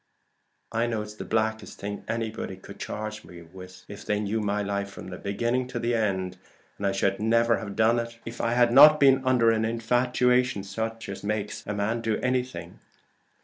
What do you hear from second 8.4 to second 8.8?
I had